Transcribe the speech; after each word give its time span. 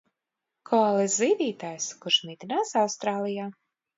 Koala 0.69 1.03
ir 1.07 1.11
zīdītājs, 1.15 1.89
kurš 2.05 2.19
mitinās 2.29 2.75
Austrālijā. 2.85 3.49